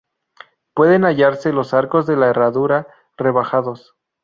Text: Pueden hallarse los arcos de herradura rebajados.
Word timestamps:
Pueden 0.73 1.05
hallarse 1.05 1.53
los 1.53 1.75
arcos 1.75 2.07
de 2.07 2.15
herradura 2.15 2.87
rebajados. 3.17 3.93